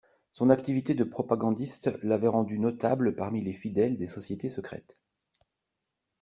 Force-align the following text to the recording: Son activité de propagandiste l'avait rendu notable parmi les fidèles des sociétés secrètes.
Son 0.31 0.49
activité 0.49 0.95
de 0.95 1.03
propagandiste 1.03 1.95
l'avait 2.01 2.27
rendu 2.27 2.57
notable 2.57 3.13
parmi 3.15 3.43
les 3.43 3.53
fidèles 3.53 3.97
des 3.97 4.07
sociétés 4.07 4.49
secrètes. 4.49 4.99